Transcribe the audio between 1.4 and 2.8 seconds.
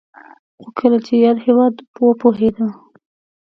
هېواد وپوهېده